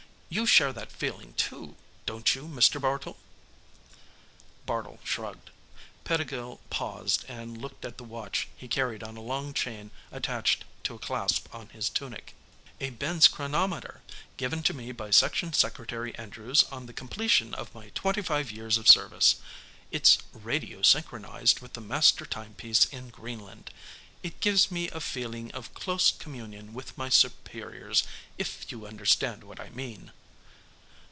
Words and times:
You 0.33 0.45
share 0.45 0.71
that 0.71 0.93
feeling 0.93 1.33
too, 1.33 1.75
don't 2.05 2.33
you 2.35 2.43
Mr. 2.43 2.79
Bartle?" 2.79 3.17
Bartle 4.65 5.01
shrugged. 5.03 5.49
Pettigill 6.05 6.61
paused 6.69 7.25
and 7.27 7.61
looked 7.61 7.83
at 7.83 7.97
the 7.97 8.05
watch 8.05 8.47
he 8.55 8.69
carried 8.69 9.03
on 9.03 9.17
a 9.17 9.21
long 9.21 9.53
chain 9.53 9.91
attached 10.09 10.63
to 10.85 10.95
a 10.95 10.99
clasp 10.99 11.53
on 11.53 11.67
his 11.75 11.89
tunic. 11.89 12.33
"A 12.79 12.91
Benz 12.91 13.27
chronometer, 13.27 13.99
given 14.37 14.63
to 14.63 14.73
me 14.73 14.93
by 14.93 15.11
Section 15.11 15.51
Secretary 15.51 16.15
Andrews 16.17 16.63
on 16.71 16.85
the 16.85 16.93
completion 16.93 17.53
of 17.53 17.75
my 17.75 17.89
twenty 17.89 18.21
five 18.21 18.53
years 18.53 18.77
of 18.77 18.87
service. 18.87 19.35
It's 19.91 20.17
radio 20.31 20.81
synchronized 20.81 21.59
with 21.59 21.73
the 21.73 21.81
master 21.81 22.25
timepiece 22.25 22.85
in 22.85 23.09
Greenland. 23.09 23.69
It 24.23 24.39
gives 24.39 24.71
me 24.71 24.89
a 24.91 25.01
feeling 25.01 25.51
of 25.51 25.73
close 25.73 26.09
communion 26.09 26.73
with 26.73 26.97
my 26.97 27.09
superiors, 27.09 28.03
if 28.37 28.71
you 28.71 28.87
understand 28.87 29.43
what 29.43 29.59
I 29.59 29.69
mean." 29.71 30.13